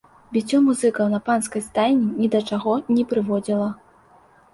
Біццё 0.35 0.59
музыкаў 0.67 1.11
на 1.11 1.19
панскай 1.27 1.61
стайні 1.65 2.07
ні 2.21 2.31
да 2.37 2.41
чаго 2.49 2.73
не 2.95 3.03
прыводзіла. 3.13 3.69